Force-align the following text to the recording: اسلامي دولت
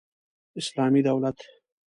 اسلامي 0.61 0.99
دولت 1.07 1.39